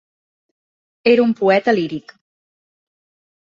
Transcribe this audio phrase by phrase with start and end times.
[1.11, 2.17] Era un poeta líric.